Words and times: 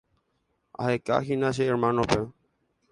Ahekahína 0.83 1.49
che 1.55 1.63
hermanope. 1.67 2.21